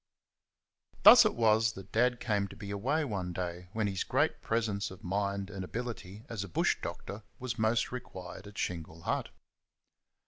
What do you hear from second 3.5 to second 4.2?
when his